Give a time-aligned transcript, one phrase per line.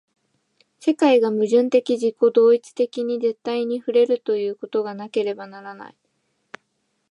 [0.79, 5.95] 世界が矛盾的自己同一的に絶対に触れるということがなければならない。